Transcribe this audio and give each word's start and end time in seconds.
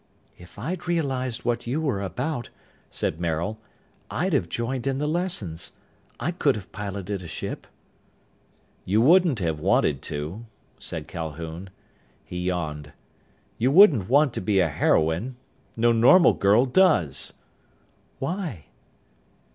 "If 0.35 0.57
I'd 0.57 0.87
realized 0.87 1.45
what 1.45 1.67
you 1.67 1.79
were 1.79 2.01
about," 2.01 2.49
said 2.89 3.19
Maril, 3.19 3.59
"I'd 4.09 4.33
have 4.33 4.49
joined 4.49 4.87
in 4.87 4.97
the 4.97 5.05
lessons. 5.05 5.73
I 6.19 6.31
could 6.31 6.55
have 6.55 6.71
piloted 6.71 7.21
a 7.21 7.27
ship." 7.27 7.67
"You 8.83 8.99
wouldn't 8.99 9.37
have 9.37 9.59
wanted 9.59 10.01
to," 10.09 10.47
said 10.79 11.07
Calhoun. 11.07 11.69
He 12.25 12.39
yawned. 12.45 12.93
"You 13.59 13.69
wouldn't 13.69 14.09
want 14.09 14.33
to 14.33 14.41
be 14.41 14.57
a 14.59 14.69
heroine. 14.69 15.35
No 15.77 15.91
normal 15.91 16.33
girl 16.33 16.65
does." 16.65 17.33
"Why?" 18.17 18.65